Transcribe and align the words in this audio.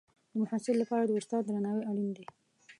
د 0.31 0.33
محصل 0.41 0.75
لپاره 0.81 1.03
د 1.05 1.11
استاد 1.19 1.43
درناوی 1.45 1.83
اړین 1.91 2.09
دی. 2.17 2.25